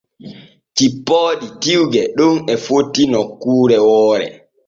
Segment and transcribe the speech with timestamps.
[0.77, 4.27] Coppooɗi tiwge ɗen e fotti nokkuure woore.